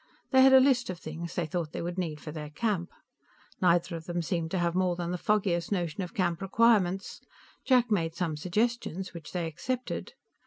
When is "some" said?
8.15-8.35